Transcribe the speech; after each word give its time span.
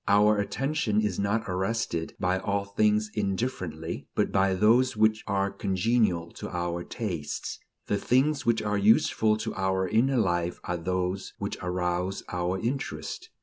Our 0.07 0.39
attention 0.39 0.99
is 0.99 1.19
not 1.19 1.43
arrested 1.47 2.15
by 2.19 2.39
all 2.39 2.65
things 2.65 3.11
indifferently, 3.13 4.07
but 4.15 4.31
by 4.31 4.55
those 4.55 4.97
which 4.97 5.23
are 5.27 5.51
congenial 5.51 6.31
to 6.41 6.49
our 6.49 6.83
tastes. 6.83 7.59
The 7.85 7.97
things 7.97 8.43
which 8.43 8.63
are 8.63 8.79
useful 8.79 9.37
to 9.37 9.53
our 9.53 9.87
inner 9.87 10.17
life 10.17 10.59
are 10.63 10.77
those 10.77 11.33
which 11.37 11.59
arouse 11.61 12.23
our 12.29 12.57
interest. 12.59 13.29